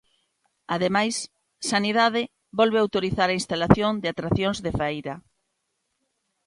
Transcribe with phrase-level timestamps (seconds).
[0.75, 1.15] Ademais,
[1.71, 2.21] Sanidade
[2.59, 5.15] volve autorizar a instalación de atraccións de feira.